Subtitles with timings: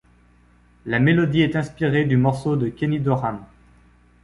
[0.87, 3.45] La mélodie est inspirée du morceau' de Kenny Dorham.